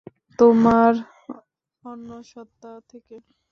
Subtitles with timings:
[0.39, 0.93] তোমার
[1.83, 3.15] অন্য সত্তা থেকে।